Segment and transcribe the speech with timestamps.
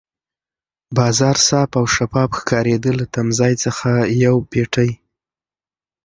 [0.95, 3.89] باران صاف او شفاف ښکارېده، له تمځای څخه
[4.23, 4.89] یو پېټی.